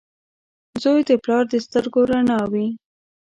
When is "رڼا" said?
2.09-2.39